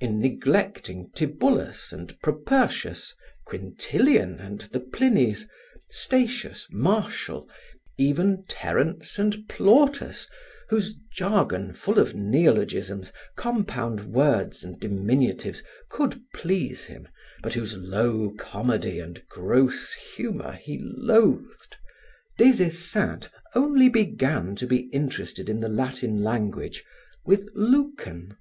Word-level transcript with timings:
In 0.00 0.18
neglecting 0.18 1.08
Tibullus 1.14 1.92
and 1.92 2.18
Propertius, 2.20 3.14
Quintilian 3.46 4.40
and 4.40 4.62
the 4.72 4.80
Plinies, 4.80 5.48
Statius, 5.88 6.66
Martial, 6.72 7.48
even 7.96 8.44
Terence 8.48 9.20
and 9.20 9.48
Plautus 9.48 10.28
whose 10.68 10.96
jargon 11.12 11.72
full 11.74 12.00
of 12.00 12.12
neologisms, 12.12 13.12
compound 13.36 14.06
words 14.06 14.64
and 14.64 14.80
diminutives, 14.80 15.62
could 15.88 16.22
please 16.34 16.86
him, 16.86 17.06
but 17.40 17.54
whose 17.54 17.76
low 17.76 18.34
comedy 18.36 18.98
and 18.98 19.24
gross 19.28 19.92
humor 19.92 20.54
he 20.60 20.80
loathed, 20.82 21.76
Des 22.36 22.60
Esseintes 22.64 23.28
only 23.54 23.88
began 23.88 24.56
to 24.56 24.66
be 24.66 24.88
interested 24.92 25.48
in 25.48 25.60
the 25.60 25.68
Latin 25.68 26.24
language 26.24 26.84
with 27.24 27.48
Lucan. 27.54 28.36